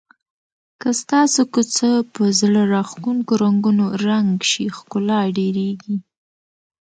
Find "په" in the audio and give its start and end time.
2.13-2.23